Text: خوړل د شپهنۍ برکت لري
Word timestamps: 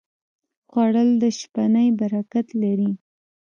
خوړل 0.69 1.09
د 1.21 1.23
شپهنۍ 1.39 1.87
برکت 1.99 2.47
لري 2.61 2.91